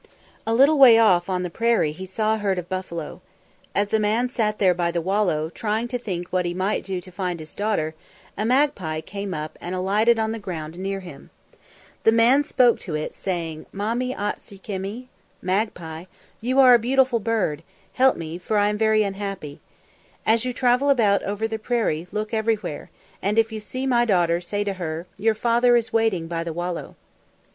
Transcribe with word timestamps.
A 0.47 0.55
little 0.55 0.79
way 0.79 0.97
off 0.97 1.29
on 1.29 1.43
the 1.43 1.49
prairie 1.51 1.91
he 1.91 2.07
saw 2.07 2.33
a 2.33 2.37
herd 2.39 2.57
of 2.57 2.67
buffalo. 2.67 3.21
As 3.75 3.89
the 3.89 3.99
man 3.99 4.29
sat 4.29 4.57
there 4.57 4.73
by 4.73 4.89
the 4.89 4.99
wallow, 4.99 5.51
trying 5.51 5.87
to 5.89 5.99
think 5.99 6.29
what 6.29 6.43
he 6.43 6.55
might 6.55 6.83
do 6.83 6.99
to 6.99 7.11
find 7.11 7.39
his 7.39 7.53
daughter, 7.53 7.93
a 8.35 8.43
magpie 8.43 9.01
came 9.01 9.31
up 9.35 9.59
and 9.61 9.75
alighted 9.75 10.17
on 10.17 10.31
the 10.31 10.39
ground 10.39 10.79
near 10.79 11.01
him. 11.01 11.29
The 12.03 12.11
man 12.11 12.43
spoke 12.43 12.79
to 12.79 12.95
it, 12.95 13.13
saying, 13.13 13.67
"M[)a]m 13.71 14.01
[=i] 14.01 14.15
[)a]t´s[=i] 14.31 14.57
k[)i]m[)i] 14.59 15.07
Magpie 15.39 16.05
you 16.41 16.59
are 16.59 16.73
a 16.73 16.79
beautiful 16.79 17.19
bird; 17.19 17.61
help 17.93 18.17
me, 18.17 18.39
for 18.39 18.57
I 18.57 18.69
am 18.69 18.79
very 18.79 19.03
unhappy. 19.03 19.59
As 20.25 20.45
you 20.45 20.51
travel 20.51 20.89
about 20.89 21.21
over 21.21 21.47
the 21.47 21.59
prairie, 21.59 22.07
look 22.11 22.33
everywhere, 22.33 22.89
and 23.21 23.37
if 23.37 23.51
you 23.51 23.59
see 23.59 23.85
my 23.85 24.05
daughter 24.05 24.41
say 24.41 24.63
to 24.63 24.73
her, 24.81 25.05
'Your 25.17 25.35
father 25.35 25.75
is 25.75 25.93
waiting 25.93 26.25
by 26.25 26.43
the 26.43 26.53
wallow.'" 26.53 26.95